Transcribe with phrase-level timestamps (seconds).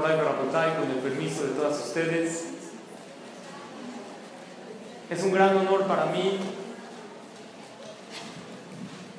[0.00, 0.18] Moray
[0.76, 2.44] con el permiso de todas ustedes.
[5.10, 6.38] Es un gran honor para mí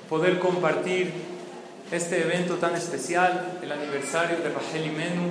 [0.10, 1.14] poder compartir
[1.92, 5.30] este evento tan especial, el aniversario de Rachel Imenu,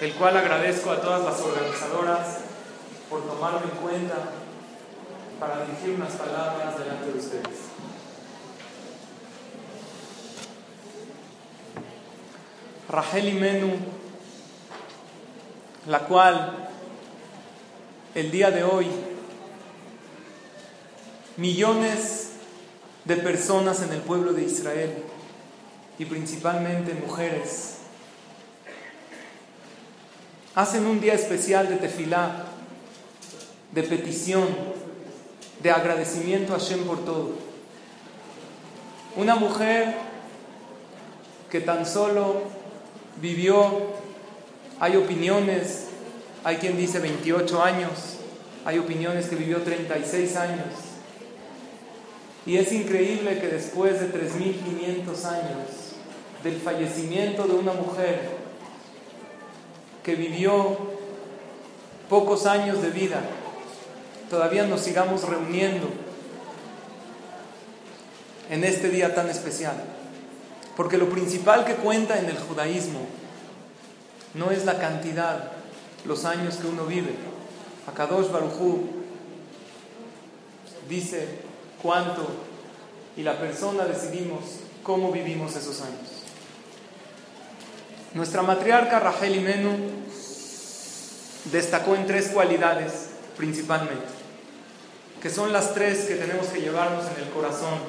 [0.00, 2.38] el cual agradezco a todas las organizadoras
[3.08, 4.16] por tomarlo en cuenta
[5.38, 7.79] para dirigir unas palabras delante de ustedes.
[12.90, 13.70] Rachel Imenu,
[15.86, 16.68] la cual
[18.16, 18.88] el día de hoy
[21.36, 22.30] millones
[23.04, 25.04] de personas en el pueblo de Israel
[26.00, 27.76] y principalmente mujeres
[30.56, 32.46] hacen un día especial de tefilá,
[33.70, 34.48] de petición,
[35.62, 37.30] de agradecimiento a Hashem por todo.
[39.14, 39.94] Una mujer
[41.50, 42.59] que tan solo
[43.20, 43.94] vivió,
[44.78, 45.88] hay opiniones,
[46.44, 48.16] hay quien dice 28 años,
[48.64, 50.66] hay opiniones que vivió 36 años.
[52.46, 55.68] Y es increíble que después de 3.500 años
[56.42, 58.30] del fallecimiento de una mujer
[60.02, 60.78] que vivió
[62.08, 63.20] pocos años de vida,
[64.30, 65.88] todavía nos sigamos reuniendo
[68.48, 69.99] en este día tan especial.
[70.80, 73.00] Porque lo principal que cuenta en el judaísmo
[74.32, 75.52] no es la cantidad,
[76.06, 77.16] los años que uno vive.
[77.86, 78.88] Akadosh Barujú
[80.88, 81.40] dice
[81.82, 82.26] cuánto
[83.14, 84.40] y la persona decidimos
[84.82, 86.22] cómo vivimos esos años.
[88.14, 89.76] Nuestra matriarca Rachel Imenu
[91.52, 94.06] destacó en tres cualidades principalmente,
[95.20, 97.80] que son las tres que tenemos que llevarnos en el corazón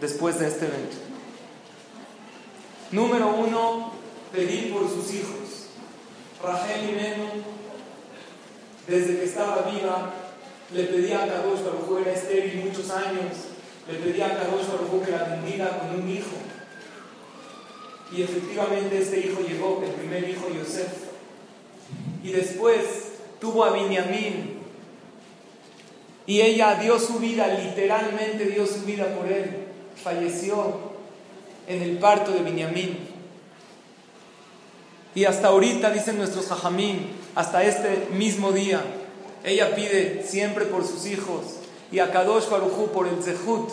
[0.00, 1.05] después de este evento.
[2.92, 3.92] Número uno,
[4.32, 5.66] pedir por sus hijos.
[6.42, 7.42] Rachel Imenu,
[8.86, 10.12] desde que estaba viva,
[10.72, 13.32] le pedía a Kadosh Baruj era estéril muchos años,
[13.90, 16.36] le pedía a Kadosh Baruj que la bendiga con un hijo.
[18.12, 20.92] Y efectivamente este hijo llegó, el primer hijo Yosef.
[22.22, 22.82] Y después
[23.40, 24.56] tuvo a Binyamin.
[26.26, 29.66] Y ella dio su vida, literalmente dio su vida por él.
[30.02, 30.95] Falleció
[31.66, 32.98] en el parto de Binyamin.
[35.14, 38.82] Y hasta ahorita, dicen nuestros jajamín, hasta este mismo día,
[39.44, 41.56] ella pide siempre por sus hijos.
[41.90, 43.70] Y a Kadosh Barujú por el zehut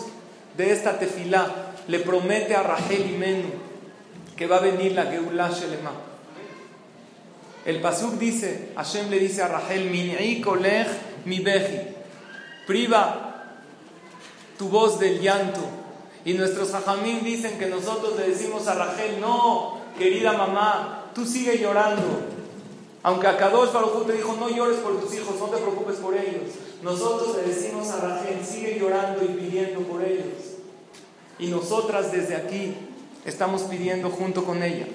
[0.56, 3.50] de esta tefilá le promete a Rachel Imenu
[4.36, 5.92] que va a venir la Geulah Shelema.
[7.64, 10.88] El Pasuk dice, Hashem le dice a Rachel, Min'i kolech
[11.24, 11.78] mi beji,
[12.66, 13.56] priva
[14.58, 15.83] tu voz del llanto.
[16.24, 21.58] Y nuestros hajamim dicen que nosotros le decimos a Rachel, no, querida mamá, tú sigue
[21.58, 22.02] llorando.
[23.02, 26.16] Aunque a Kadosh Baruj te dijo, no llores por tus hijos, no te preocupes por
[26.16, 26.54] ellos.
[26.82, 30.32] Nosotros le decimos a Rachel, sigue llorando y pidiendo por ellos.
[31.38, 32.74] Y nosotras desde aquí
[33.26, 34.86] estamos pidiendo junto con ella.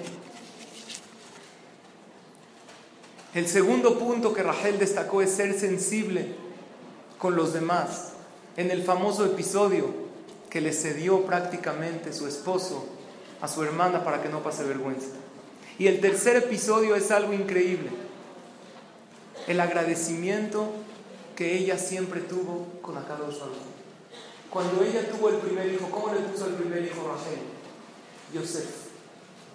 [3.32, 6.34] El segundo punto que Rachel destacó es ser sensible
[7.18, 8.14] con los demás.
[8.56, 10.09] En el famoso episodio
[10.50, 12.84] que le cedió prácticamente su esposo
[13.40, 15.08] a su hermana para que no pase vergüenza.
[15.78, 17.90] Y el tercer episodio es algo increíble.
[19.46, 20.68] El agradecimiento
[21.36, 23.56] que ella siempre tuvo con Akadosh Baruch.
[24.50, 27.38] Cuando ella tuvo el primer hijo, ¿cómo le puso el primer hijo Rachel?
[28.34, 28.68] Yosef.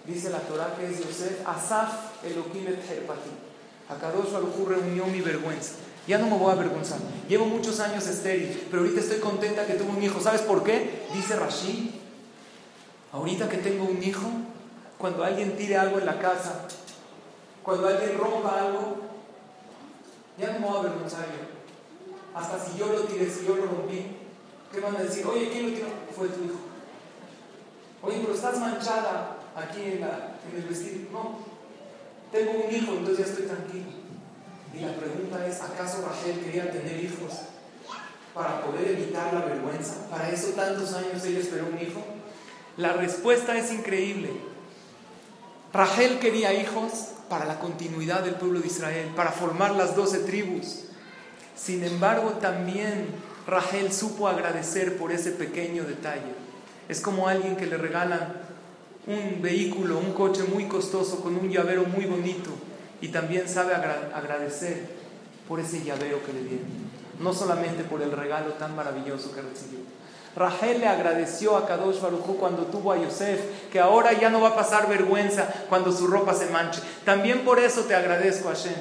[0.06, 3.30] Dice la Torah que es Yosef, Asaf Elohim et Herpati.
[3.88, 5.74] Akadosh Baruch reunió mi vergüenza.
[6.06, 6.98] Ya no me voy a avergonzar.
[7.28, 10.20] Llevo muchos años estéril, pero ahorita estoy contenta que tuve un hijo.
[10.20, 11.06] ¿Sabes por qué?
[11.12, 11.90] Dice Rashid.
[13.12, 14.26] Ahorita que tengo un hijo,
[14.98, 16.66] cuando alguien tire algo en la casa,
[17.62, 18.96] cuando alguien rompa algo,
[20.38, 22.38] ya no me voy a avergonzar yo.
[22.38, 24.06] Hasta si yo lo tiré, si yo lo rompí,
[24.70, 25.26] ¿qué van a decir?
[25.26, 25.88] Oye, ¿quién lo tiró?
[26.14, 26.60] Fue tu hijo.
[28.02, 31.10] Oye, pero estás manchada aquí en, en el vestido.
[31.10, 31.38] No,
[32.30, 34.05] tengo un hijo, entonces ya estoy tranquilo.
[34.76, 37.32] Y la pregunta es, ¿acaso Rachel quería tener hijos?
[38.36, 39.94] para poder evitar la vergüenza?
[40.10, 42.04] ¿Para eso tantos años ella esperó un hijo?
[42.76, 44.28] La respuesta es increíble.
[45.72, 50.84] Rachel quería hijos para la continuidad del pueblo de Israel, para formar las doce tribus.
[51.56, 53.06] Sin embargo, también
[53.46, 56.34] Rachel supo agradecer por ese pequeño detalle.
[56.90, 58.34] Es como alguien que le regalan
[59.06, 62.50] un vehículo, un coche muy costoso con un llavero muy bonito
[63.00, 64.88] y también sabe agradecer
[65.48, 66.66] por ese llavero que le dieron,
[67.20, 69.80] no solamente por el regalo tan maravilloso que recibió.
[70.36, 73.40] Rachel le agradeció a Kadosh Baruj cuando tuvo a Yosef,
[73.72, 76.82] que ahora ya no va a pasar vergüenza cuando su ropa se manche.
[77.06, 78.74] También por eso te agradezco, Hashem,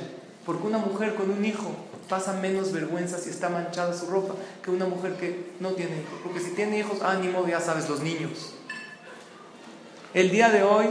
[0.45, 1.71] porque una mujer con un hijo
[2.09, 6.19] pasa menos vergüenza si está manchada su ropa que una mujer que no tiene hijos.
[6.23, 8.53] Porque si tiene hijos, ánimo, ya sabes, los niños.
[10.13, 10.87] El día de hoy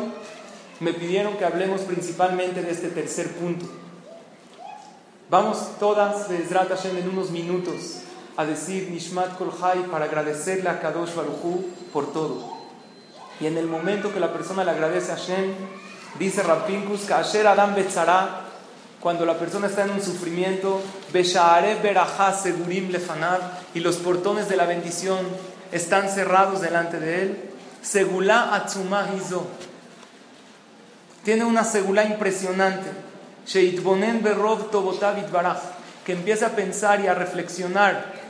[0.80, 3.66] me pidieron que hablemos principalmente de este tercer punto.
[5.30, 8.00] Vamos todas, de Hashem, en unos minutos
[8.36, 9.52] a decir Nishmat Kol
[9.90, 12.52] para agradecerle a Kadosh Baruchu por todo.
[13.40, 15.54] Y en el momento que la persona le agradece a Hashem,
[16.18, 18.42] dice Rapinkus, Kasher Adam Betzara,
[19.00, 20.80] cuando la persona está en un sufrimiento,
[21.12, 23.40] Beshaare Berajá Segurim Lefanab,
[23.74, 25.18] y los portones de la bendición
[25.72, 27.50] están cerrados delante de él,
[27.82, 29.46] Segulá Atzumah Hizo.
[31.24, 32.90] Tiene una segulá impresionante.
[33.46, 35.58] Sheitbonen Berov Tobotavit Baraj,
[36.04, 38.24] que empieza a pensar y a reflexionar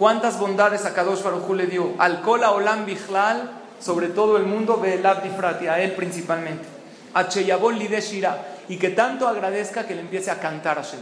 [0.00, 1.92] ¿Cuántas bondades a Kadosh Baruj le dio?
[1.98, 6.64] Al Kola Olam Bichlal, sobre todo el mundo, Be'elab Difrati, a él principalmente.
[7.12, 8.38] A Cheyabon Lideshira,
[8.70, 11.00] y que tanto agradezca que le empiece a cantar a Shem.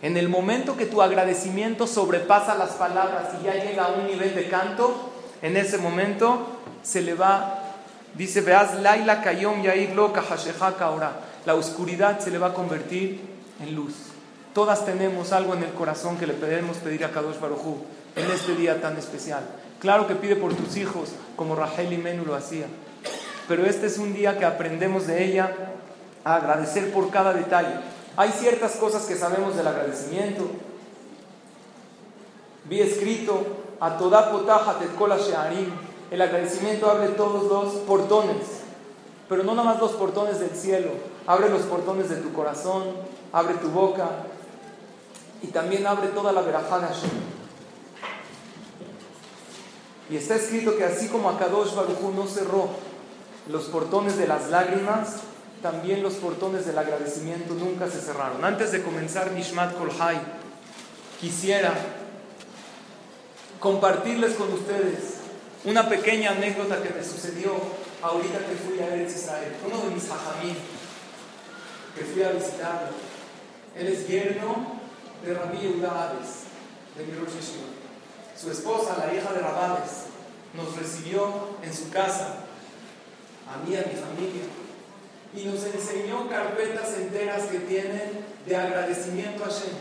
[0.00, 4.34] En el momento que tu agradecimiento sobrepasa las palabras y ya llega a un nivel
[4.34, 5.12] de canto,
[5.42, 6.46] en ese momento
[6.82, 7.63] se le va,
[8.14, 10.12] dice, veas Laila Kayom Yair Lo
[10.80, 11.12] ahora.
[11.46, 13.20] La oscuridad se le va a convertir
[13.60, 13.94] en luz.
[14.54, 17.78] Todas tenemos algo en el corazón que le podemos pedir a Kadosh Baruj
[18.16, 19.42] en este día tan especial.
[19.80, 22.66] Claro que pide por tus hijos, como Rachel y Menú lo hacía.
[23.48, 25.52] Pero este es un día que aprendemos de ella
[26.24, 27.74] a agradecer por cada detalle.
[28.16, 30.48] Hay ciertas cosas que sabemos del agradecimiento.
[32.64, 33.44] Vi escrito
[33.80, 35.70] a toda potaja tetkola shearim.
[36.14, 38.36] El agradecimiento abre todos los portones,
[39.28, 40.90] pero no nada más los portones del cielo.
[41.26, 42.84] Abre los portones de tu corazón,
[43.32, 44.08] abre tu boca
[45.42, 46.86] y también abre toda la verajá de
[50.08, 52.68] y está escrito que así como Akadosh Baruj no cerró
[53.48, 55.16] los portones de las lágrimas,
[55.62, 58.44] también los portones del agradecimiento nunca se cerraron.
[58.44, 60.20] Antes de comenzar Nishmat Kolhai,
[61.20, 61.74] quisiera
[63.58, 65.13] compartirles con ustedes
[65.64, 67.56] una pequeña anécdota que me sucedió
[68.02, 69.52] ahorita que fui a Eretz Israel.
[69.66, 70.56] Uno de mis hajamim,
[71.96, 72.90] que fui a visitarlo,
[73.76, 74.80] él es yerno
[75.24, 76.12] de Rabbi Yehuda
[76.96, 77.12] de mi
[78.36, 80.06] su esposa, la hija de Rabales,
[80.54, 82.44] nos recibió en su casa,
[83.48, 84.42] a mí a mi familia,
[85.34, 89.74] y nos enseñó carpetas enteras que tienen de agradecimiento a Shem.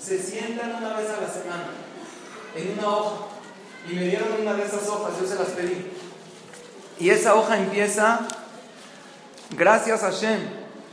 [0.00, 1.70] Se sientan una vez a la semana
[2.56, 3.27] en una hoja
[3.86, 5.92] y me dieron una de esas hojas, yo se las pedí.
[6.98, 8.20] Y esa hoja empieza,
[9.50, 10.40] gracias a Shem,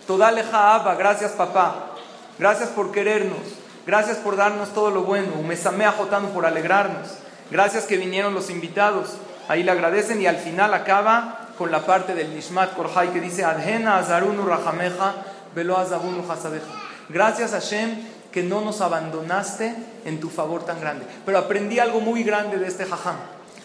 [0.05, 1.91] toda leja Abba, gracias papá,
[2.37, 3.39] gracias por querernos,
[3.85, 5.33] Gracias por darnos todo lo bueno.
[5.39, 7.07] Umesamea Jotano por alegrarnos.
[7.51, 9.17] Gracias que vinieron los invitados.
[9.47, 13.45] Ahí le agradecen y al final acaba con la parte del Nishmat Korhai que dice
[13.45, 15.13] Adhena Azarunu Rahameja
[15.53, 16.65] Velo Azabunu Hasadeja.
[17.09, 17.95] Gracias Hashem
[18.35, 19.73] que no nos abandonaste
[20.03, 21.05] en tu favor tan grande.
[21.25, 23.15] Pero aprendí algo muy grande de este jajam.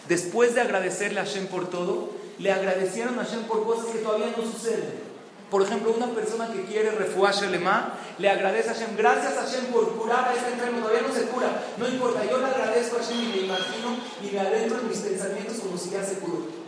[0.07, 4.27] Después de agradecerle a Hashem por todo, le agradecieron a Hashem por cosas que todavía
[4.27, 5.11] no suceden.
[5.49, 9.65] Por ejemplo, una persona que quiere refugiarse Shelema le agradece a Hashem, gracias a Hashem
[9.73, 12.99] por curar a este enfermo, todavía no se cura, no importa, yo le agradezco a
[12.99, 16.60] Hashem y me imagino y me adentro en mis pensamientos como si ya se curó.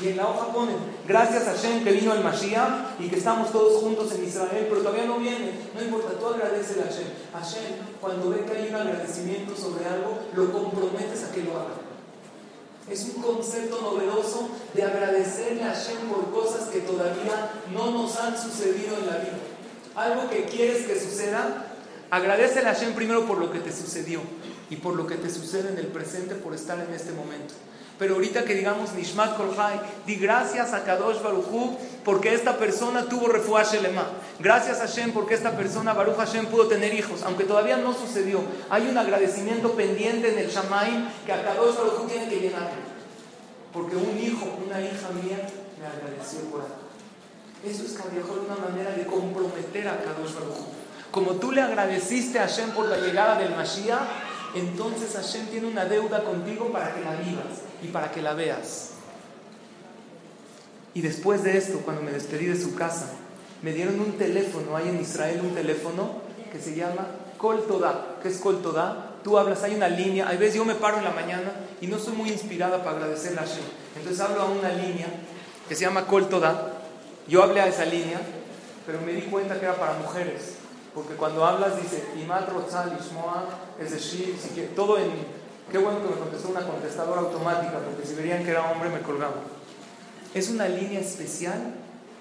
[0.00, 3.52] Y en la hoja ponen, gracias a Hashem que vino el Mashiach y que estamos
[3.52, 5.52] todos juntos en Israel, pero todavía no viene.
[5.74, 7.08] No importa, tú agradece a Hashem.
[7.32, 11.74] Hashem, cuando ve que hay un agradecimiento sobre algo, lo comprometes a que lo haga.
[12.90, 18.36] Es un concepto novedoso de agradecerle a Hashem por cosas que todavía no nos han
[18.36, 19.38] sucedido en la vida.
[19.94, 21.66] Algo que quieres que suceda,
[22.10, 24.20] agradecele a Hashem primero por lo que te sucedió
[24.68, 27.54] y por lo que te sucede en el presente por estar en este momento.
[27.98, 33.28] Pero ahorita que digamos Nishmat Kolhai, di gracias a Kadosh Baruchu porque esta persona tuvo
[33.28, 34.06] refuah Shelema.
[34.40, 38.40] Gracias a Hashem porque esta persona, Baruch Hashem, pudo tener hijos, aunque todavía no sucedió.
[38.70, 42.70] Hay un agradecimiento pendiente en el Shamaim que a Kadosh Baruchu tiene que llenar.
[43.72, 45.46] Porque un hijo, una hija mía,
[45.78, 46.64] me agradeció por.
[47.64, 50.66] Eso es una manera de comprometer a Kadosh Baruchu.
[51.12, 55.84] Como tú le agradeciste a Hashem por la llegada del Mashiach, entonces Hashem tiene una
[55.84, 58.90] deuda contigo para que la vivas y para que la veas.
[60.94, 63.06] Y después de esto, cuando me despedí de su casa,
[63.62, 67.06] me dieron un teléfono, hay en Israel un teléfono que se llama
[67.38, 68.18] Kol Toda.
[68.22, 69.12] ¿Qué es Kol Toda?
[69.24, 71.98] Tú hablas, hay una línea, hay veces yo me paro en la mañana y no
[71.98, 73.64] soy muy inspirada para agradecerle a Hashem.
[73.96, 75.06] Entonces hablo a una línea
[75.68, 76.72] que se llama Kol Toda.
[77.28, 78.20] Yo hablé a esa línea,
[78.84, 80.61] pero me di cuenta que era para mujeres.
[80.94, 83.46] Porque cuando hablas dice, Imat Rotzal Ishmoa,
[83.80, 84.36] es decir,
[84.76, 85.10] todo en...
[85.70, 89.00] Qué bueno que me contestó una contestadora automática, porque si verían que era hombre me
[89.00, 89.36] colgaba.
[90.34, 91.74] Es una línea especial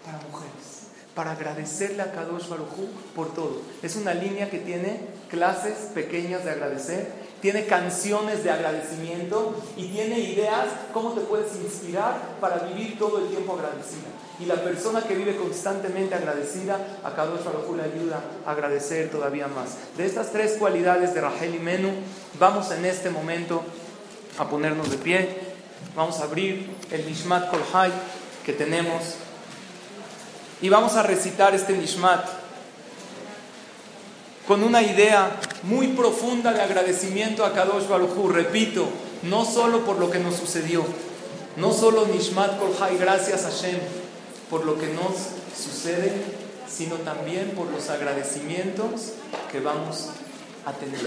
[0.05, 3.61] para mujeres, para agradecerle a Kadosh Baruj por todo.
[3.81, 7.11] Es una línea que tiene clases pequeñas de agradecer,
[7.41, 13.29] tiene canciones de agradecimiento y tiene ideas cómo te puedes inspirar para vivir todo el
[13.29, 14.07] tiempo agradecida.
[14.39, 19.48] Y la persona que vive constantemente agradecida, a Kadosh Baruj le ayuda a agradecer todavía
[19.48, 19.77] más.
[19.98, 21.89] De estas tres cualidades de Rachel y Menú,
[22.39, 23.63] vamos en este momento
[24.38, 25.38] a ponernos de pie.
[25.95, 27.91] Vamos a abrir el Nishmat Kolhai
[28.45, 29.15] que tenemos
[30.62, 32.40] y vamos a recitar este Nishmat
[34.51, 38.27] con una idea muy profunda de agradecimiento a Kadosh Baruchu.
[38.27, 38.86] Repito,
[39.24, 40.84] no solo por lo que nos sucedió,
[41.55, 43.79] no solo Nishmat Kolhai, gracias a Hashem,
[44.50, 45.13] por lo que nos
[45.58, 46.12] sucede,
[46.70, 49.13] sino también por los agradecimientos
[49.50, 50.10] que vamos
[50.65, 51.00] a tener.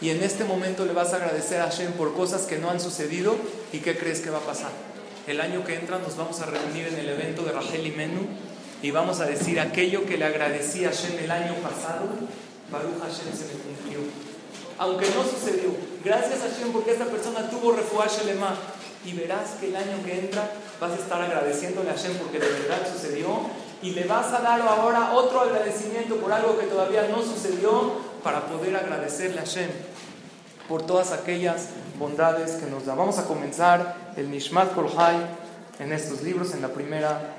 [0.00, 2.80] Y en este momento le vas a agradecer a Hashem por cosas que no han
[2.80, 3.36] sucedido
[3.72, 4.72] y qué crees que va a pasar.
[5.28, 8.26] El año que entra nos vamos a reunir en el evento de Rachel y Menú
[8.82, 12.06] y vamos a decir aquello que le agradecí a Hashem el año pasado,
[12.70, 14.00] Baruch Hashem se me cumplió.
[14.78, 15.70] Aunque no sucedió,
[16.04, 18.54] gracias a Hashem porque esta persona tuvo refuaje Shelema
[19.04, 22.48] y verás que el año que entra vas a estar agradeciéndole a Hashem porque de
[22.48, 23.26] verdad sucedió
[23.82, 27.92] y le vas a dar ahora otro agradecimiento por algo que todavía no sucedió
[28.22, 29.70] para poder agradecerle a Hashem
[30.68, 31.68] por todas aquellas
[31.98, 32.94] bondades que nos da.
[32.94, 35.16] Vamos a comenzar el Nishmat Kolhai
[35.78, 37.36] en estos libros, en la primera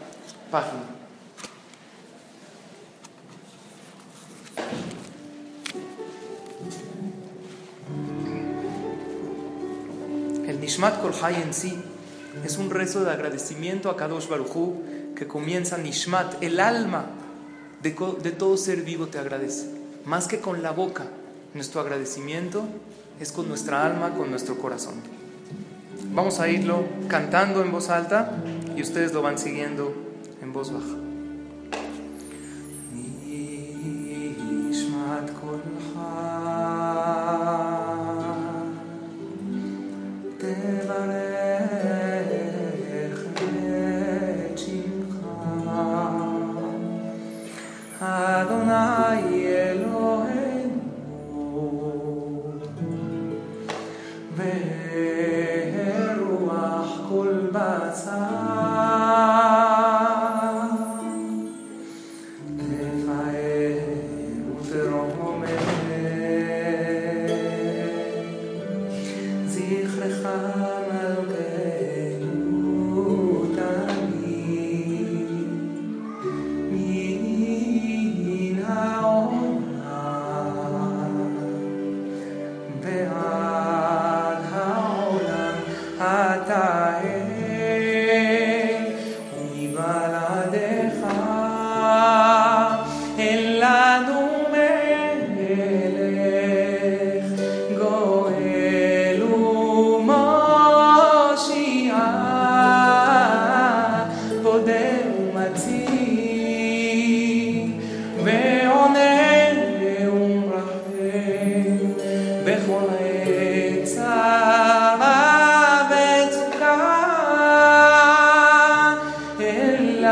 [0.50, 0.97] página.
[10.68, 11.80] Nishmat Kolhai en sí
[12.44, 14.84] es un rezo de agradecimiento a Kadosh Baruchu
[15.16, 17.06] que comienza Nishmat, el alma
[17.82, 19.66] de, de todo ser vivo te agradece.
[20.04, 21.06] Más que con la boca,
[21.54, 22.66] nuestro agradecimiento
[23.22, 24.96] es con nuestra alma, con nuestro corazón.
[26.12, 28.44] Vamos a irlo cantando en voz alta
[28.76, 29.96] y ustedes lo van siguiendo
[30.42, 31.07] en voz baja.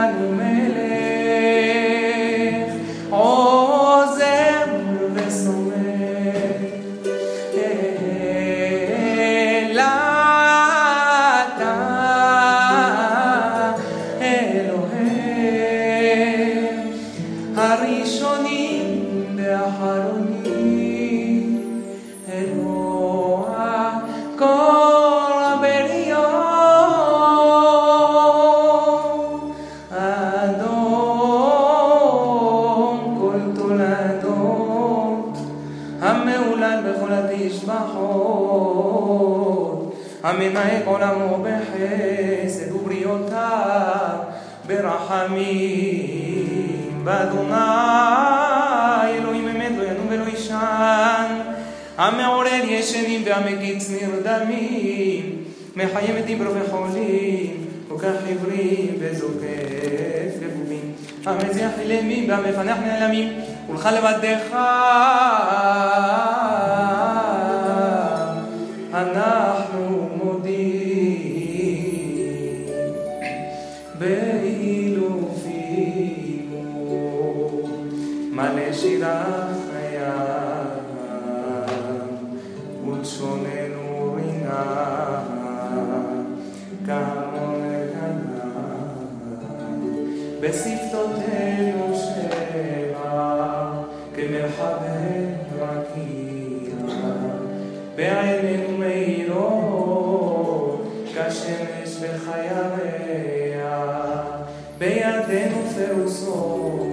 [0.06, 0.35] Emmanuel.
[47.04, 47.56] באדוני
[49.18, 51.40] אלוהים אמת לא ינום ולא ישן.
[51.98, 55.44] המעורר ישנים והמגיץ נרדמים
[55.76, 60.92] מחיים את דברי חולים כל כך עברים וזוקף לבובים
[61.26, 63.34] המזיח אילמים והמפנח נעלמים
[63.70, 64.56] ולך לבדך.
[94.55, 95.27] כמרחבי
[95.59, 96.75] רקיע
[97.97, 100.01] בעינינו מאירות
[101.07, 103.81] כשמש בחייריה
[104.79, 106.91] בידינו פרוסות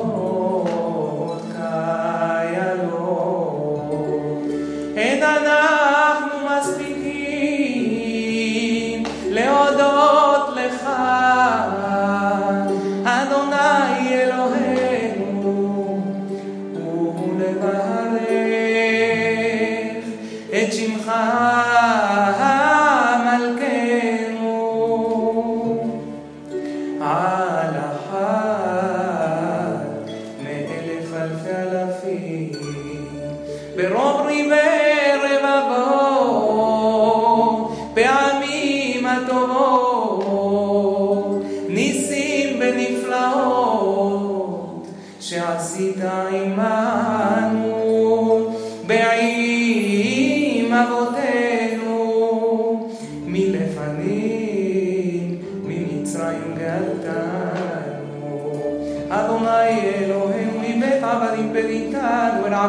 [27.01, 27.98] على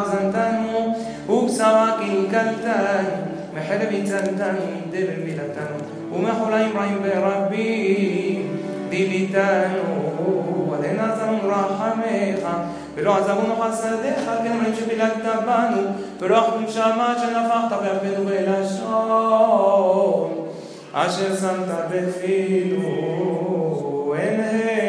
[0.00, 0.94] עבזנתנו
[1.28, 3.08] ובשרה קלקלתנו
[3.54, 5.76] מחרב הצלתנו מדבר מילתנו
[6.12, 9.84] ומחוליים רעים ורבים דיליתנו
[10.78, 12.48] עלינו עזרנו רחמך
[12.94, 15.82] ולא עזבנו חסדיך כן רואים שפילגת בנו
[16.20, 19.66] ולא אחדום שמה שנפחת באפנו בלשון
[20.92, 23.14] אשר שמת בפינו
[24.18, 24.79] אין הם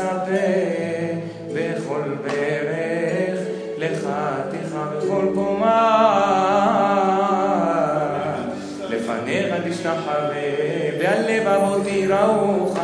[0.00, 1.20] תצפה
[1.54, 3.38] בכל ברך
[3.78, 4.08] לך
[4.50, 6.06] תיכה בכל קומה.
[8.88, 10.24] לפניך תשתחווה
[11.00, 12.78] והלבבות יראוך.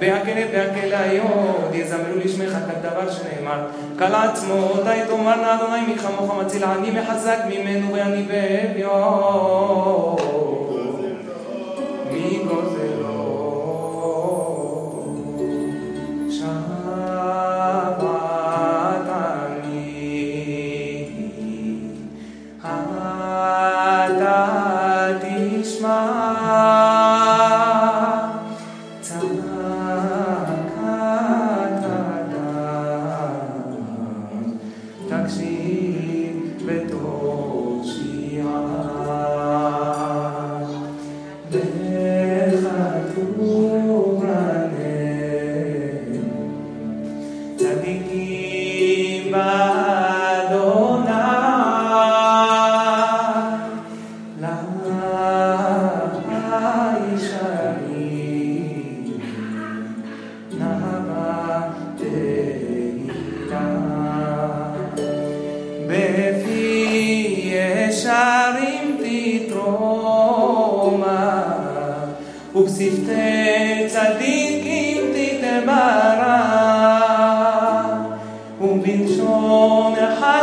[0.00, 3.66] והכלב והכליות יזמרו לשמך כדבר שנאמר.
[3.98, 9.76] כל עצמותי תאמרנה אדוני מי כמוך מציל עני מחזק ממנו ואני באביון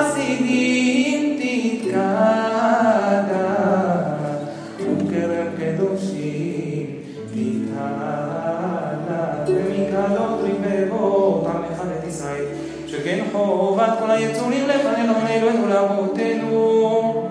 [0.04, 1.94] חסידים תתקדם,
[4.80, 6.86] וקרן קדושים
[7.32, 8.54] תתעלם.
[9.48, 12.46] ומקהלות רבבות עם אחד ישראל,
[12.88, 17.30] שכן חובת כל היצורים לפנינו ולאלוהינו ולאבותינו.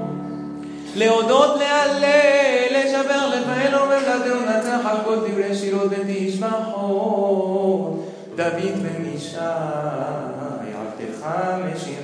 [0.96, 7.32] להודות, להלל, לשבר, לפעל ולבלתנו, לנצח על כל דברי שירות ותשבחות,
[8.36, 9.36] דוד ומישי,
[10.74, 11.26] עבדך
[11.74, 12.01] משיח.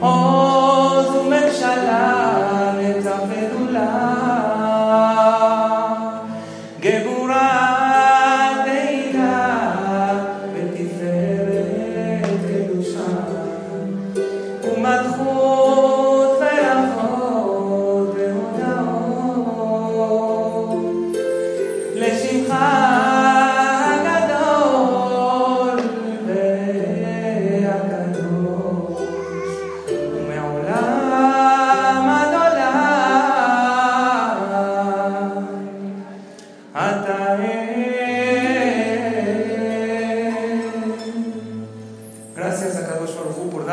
[0.00, 4.57] עוז וממשלה נצח וגדולה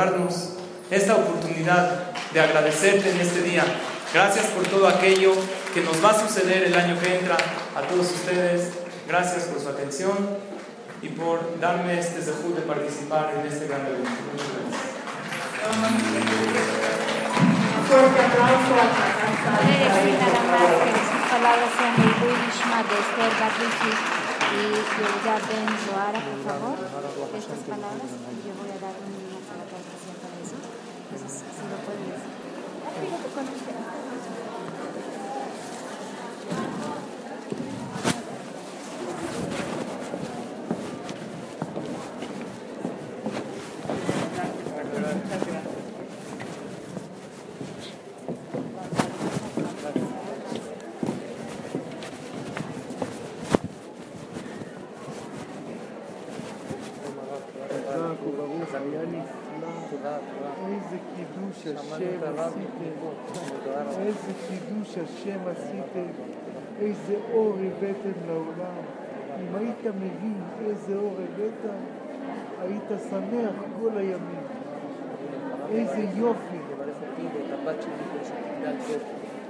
[0.06, 0.50] darnos
[0.90, 3.64] esta oportunidad de agradecerte en este día.
[4.14, 5.32] Gracias por todo aquello
[5.74, 7.36] que nos va a suceder el año que entra.
[7.74, 8.70] A todos ustedes,
[9.08, 10.16] gracias por su atención
[11.02, 14.10] y por darme este zehut de participar en este gran evento.
[17.88, 18.86] Fuerte aplauso a
[21.36, 22.08] palabras sean de
[26.26, 26.76] por favor.
[27.36, 28.10] Estas palabras,
[28.46, 28.75] yo voy a
[31.26, 34.15] やっぱり、どこに行くかも。
[61.96, 62.96] השם עשיתם,
[64.00, 66.06] איזה קידוש השם עשיתם,
[66.80, 68.76] איזה אור הבאתם לעולם.
[69.40, 71.72] אם היית מבין איזה אור הבאת,
[72.62, 74.44] היית שמח כל הימים.
[75.70, 76.56] איזה יופי.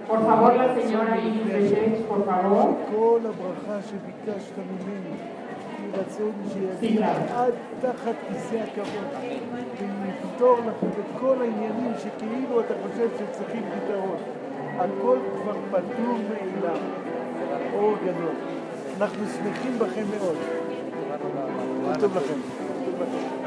[0.08, 2.66] Por favor, la señora Iris Reyes, por favor.
[2.88, 5.16] שכל הברכה שביקשת ממני,
[5.94, 7.12] רצון שיגיע.
[7.34, 9.08] עד תחת כיסא הכבוד,
[10.02, 14.16] ויפתור לכם את כל העניינים שכאילו אתה חושב שצריכים פתרון.
[14.78, 16.78] הכל כבר פתור מאליו.
[17.72, 18.34] אור גדול.
[19.00, 20.36] אנחנו שמחים בכם מאוד.
[21.84, 22.40] כל טוב לכם.
[22.84, 23.46] טוב לכם.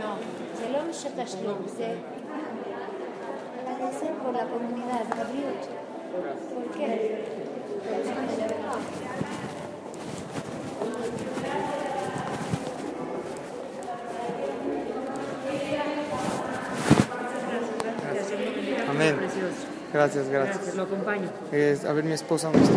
[0.00, 0.56] לקחתי.
[0.56, 1.94] זה לא משהו תשלום, זה
[3.76, 5.68] agradecer por la comunidad, בריאות.
[6.54, 7.24] ¿Por qué?
[18.88, 19.18] Amén.
[19.92, 20.74] Gracias, gracias.
[20.74, 21.28] Lo acompaño.
[21.86, 22.76] a ver, mi esposa, ¿dónde está?